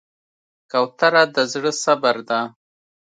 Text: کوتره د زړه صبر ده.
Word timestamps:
کوتره 0.71 1.23
د 1.35 1.37
زړه 1.51 1.71
صبر 1.83 2.15
ده. 2.29 2.39